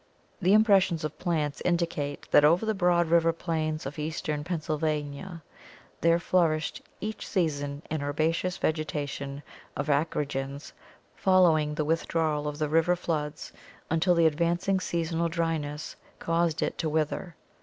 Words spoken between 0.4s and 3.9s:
The impressions of plants indicate that over the broad river plains